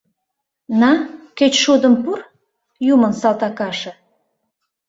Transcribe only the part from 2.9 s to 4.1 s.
юмын салтакаше.